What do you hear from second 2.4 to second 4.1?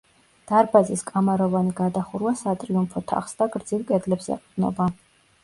სატრიუმფო თაღს და გრძივ